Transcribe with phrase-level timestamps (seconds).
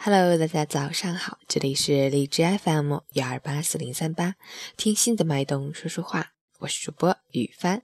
[0.00, 4.36] Hello，大家早上好，这里是荔枝 FM 幺二八四零三八，
[4.76, 7.82] 听心的脉动说说话，我是主播雨帆。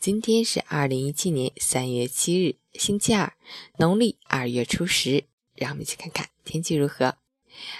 [0.00, 3.34] 今天是二零一七年三月七日，星期二，
[3.78, 5.22] 农历二月初十。
[5.54, 7.16] 让我们一起看看天气如何。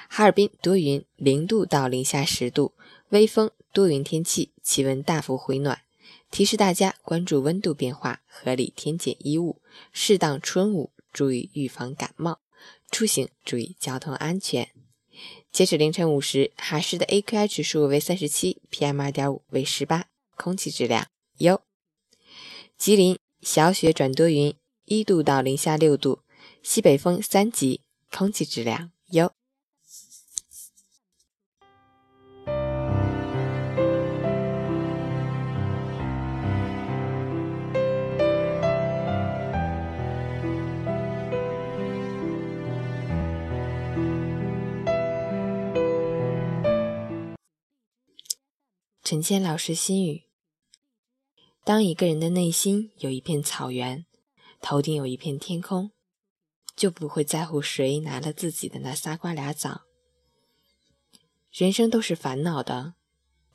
[0.08, 2.72] 哈尔滨多云，零度到零下十度，
[3.08, 5.82] 微风，多云天气，气温大幅回暖。
[6.30, 9.60] 提示大家关注温度变化，合理添减衣物，
[9.92, 12.38] 适当春捂，注意预防感冒。
[12.90, 14.70] 出行注意交通安全。
[15.50, 21.06] 截止凌晨五时，哈市的 AQI 指数为三十七，PM 二点五为十八，空气质量
[21.38, 21.62] 优。
[22.76, 26.20] 吉林小雪转多云，一度到零下六度，
[26.62, 28.92] 西北风三级，空气质量
[49.08, 50.24] 陈谦老师心语：
[51.62, 54.04] 当一个人的内心有一片草原，
[54.60, 55.92] 头顶有一片天空，
[56.74, 59.82] 就不会在乎谁拿了自己的那仨瓜俩枣。
[61.52, 62.94] 人生都是烦恼的，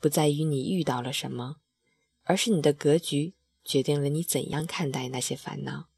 [0.00, 1.56] 不在于你遇到了什么，
[2.22, 5.90] 而是你的格局决定了你怎样看待那些烦恼，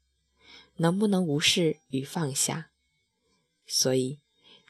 [0.75, 2.71] 能不能无视与放下。
[3.65, 4.19] 所以，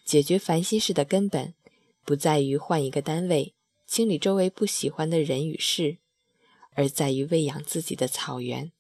[0.05, 1.55] 解决烦心事的根本，
[2.03, 3.55] 不在于换一个单位。
[3.88, 5.97] 清理周围不喜欢的人与事，
[6.73, 8.72] 而在于喂养自己的草原，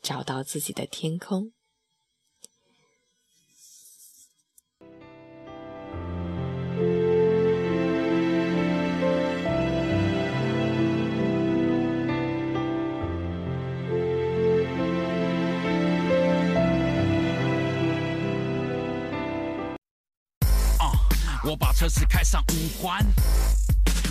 [0.00, 1.52] 找到自己的天空。
[21.42, 23.04] 我把车子开上五环。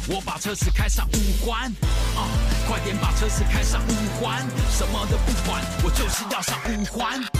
[0.08, 1.72] 我把车子开上五环，
[2.16, 2.28] 啊，
[2.68, 7.39] 快点把车子开上五环，什么都不管，我就是要上五环。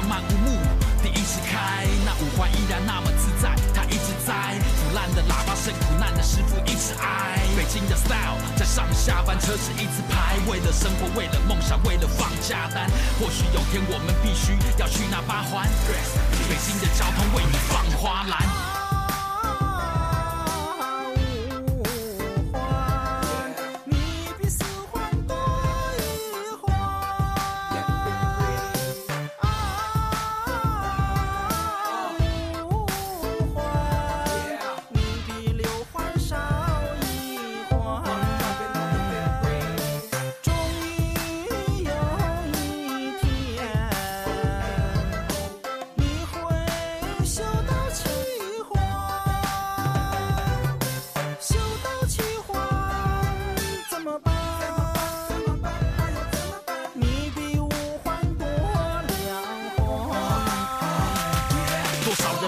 [0.00, 0.58] 漫无目
[1.02, 4.34] 的一直开，那五环依然那么自在，它一直在。
[4.76, 7.40] 腐烂的喇叭声，苦难的师傅一直挨。
[7.56, 12.88] 北京的 style 在上下班车子一直排，为了生活，为了梦想，为了放假单。
[13.20, 15.68] 或许有天我们必须要去那八环，
[16.48, 18.63] 北京的交通为你放花篮。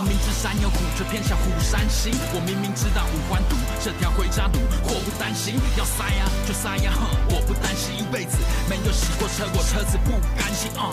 [0.03, 2.13] 明知山有虎却偏向虎山行。
[2.35, 8.39] 我明明知道五环堵这条回家路，祸不单行，要塞呀就塞呀，哼，我不担心一辈子
[8.69, 10.91] 没有洗过车，我车子不甘心啊。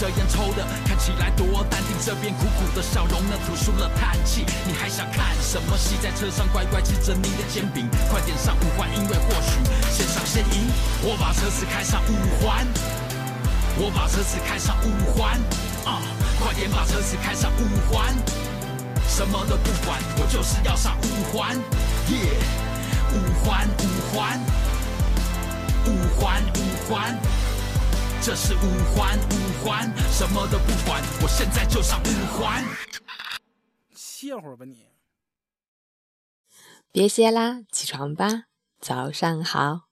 [0.00, 4.44] 这烟抽的看起来多淡定，这边苦苦的笑容呢吐出了叹气。
[4.66, 5.94] 你还想看什么戏？
[6.02, 10.66] 在车上乖乖吃着你的煎饼，快点上五环，因为或许先上先赢。
[11.02, 12.12] 我把车子开上五
[12.42, 12.66] 环，
[13.78, 15.38] 我把车子开上五环，
[15.86, 16.02] 啊，
[16.42, 17.62] 快点把车子开上五
[17.92, 18.12] 环。
[19.14, 21.54] 什么都不管，我就是要上五环，
[22.08, 22.40] 耶！
[23.12, 24.40] 五环五环，
[25.86, 25.88] 五
[26.18, 27.18] 环五环，
[28.22, 32.64] 这是五环五环，什么都不管，我现在就上五环。
[33.94, 34.86] 歇会儿吧你，
[36.90, 38.44] 别歇啦，起床吧，
[38.80, 39.91] 早上好。